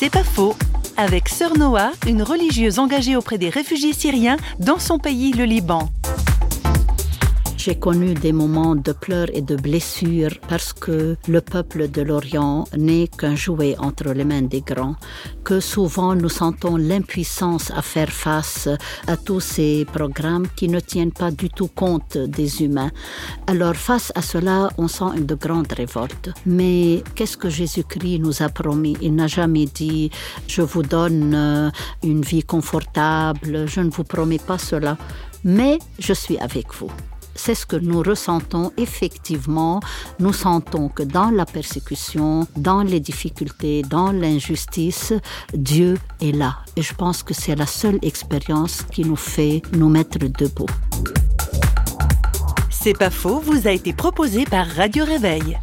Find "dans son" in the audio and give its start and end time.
4.60-5.00